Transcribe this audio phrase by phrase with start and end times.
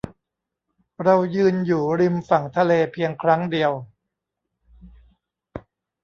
[1.03, 3.71] เรายืนอยู่ริมฝั่งทะเลเพียงครั้งเดียว